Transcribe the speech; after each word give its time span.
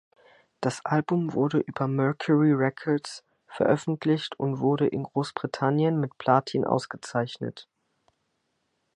Das 0.61 0.83
Album 0.83 1.33
wurde 1.33 1.59
über 1.59 1.87
Mercury 1.87 2.53
Records 2.53 3.23
veröffentlicht 3.45 4.33
und 4.39 4.57
wurde 4.57 4.87
in 4.87 5.03
Großbritannien 5.03 5.99
mit 5.99 6.17
Platin 6.17 6.65
ausgezeichnet. 6.65 7.69